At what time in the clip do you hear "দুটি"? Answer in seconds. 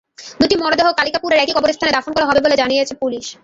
0.41-0.55